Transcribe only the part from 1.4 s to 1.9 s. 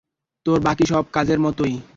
মতোই।